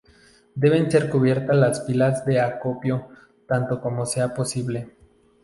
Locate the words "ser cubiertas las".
0.89-1.81